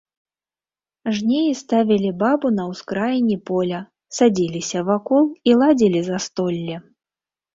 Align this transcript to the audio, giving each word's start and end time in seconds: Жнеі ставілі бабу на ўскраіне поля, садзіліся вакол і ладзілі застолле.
Жнеі 1.15 1.49
ставілі 1.63 2.09
бабу 2.21 2.47
на 2.59 2.63
ўскраіне 2.71 3.37
поля, 3.51 3.79
садзіліся 4.19 4.79
вакол 4.89 5.23
і 5.51 5.55
ладзілі 5.63 6.01
застолле. 6.11 6.75